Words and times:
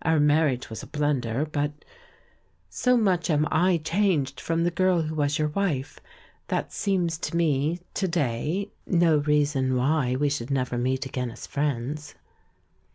Our 0.00 0.18
marriage 0.18 0.70
was 0.70 0.82
a 0.82 0.86
blunder, 0.86 1.44
but— 1.44 1.70
so 2.82 2.96
much 2.96 3.28
am 3.28 3.46
I 3.50 3.76
changed 3.76 4.40
from 4.40 4.64
the 4.64 4.70
girl 4.70 5.02
who 5.02 5.14
was 5.14 5.38
your 5.38 5.48
wife— 5.48 6.00
that 6.48 6.72
seems 6.72 7.18
to 7.18 7.36
me, 7.36 7.80
to 7.92 8.08
day, 8.08 8.70
no 8.86 9.18
reason 9.18 9.76
why 9.76 10.16
we 10.18 10.30
should 10.30 10.50
never 10.50 10.78
meet 10.78 11.04
again 11.04 11.30
as 11.30 11.46
friends. 11.46 12.14